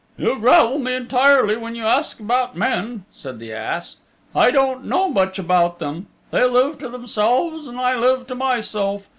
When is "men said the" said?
2.57-3.53